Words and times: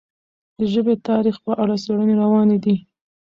د 0.57 0.59
ژبې 0.73 0.93
د 0.97 1.01
تاریخ 1.09 1.35
په 1.45 1.51
اړه 1.61 1.75
څېړنې 1.83 2.15
روانې 2.23 2.57
دي. 2.63 2.75